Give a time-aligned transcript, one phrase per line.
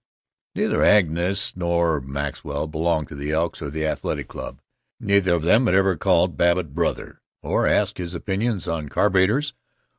[0.55, 4.59] Neither Angus nor Maxwell belonged to the Elks or to the Athletic Club;
[4.99, 9.53] neither of them had ever called Babbitt "brother" or asked his opinions on carburetors.